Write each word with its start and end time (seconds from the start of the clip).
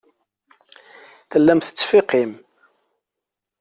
Tellam 1.31 1.59
tettseffiqem. 1.59 2.31